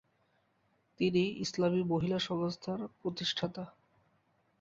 তিনি 0.99 1.23
"ইসলামি 1.37 1.81
মহিলা 1.83 2.19
সংস্থার" 2.19 2.79
প্রতিষ্ঠাতা। 3.01 3.63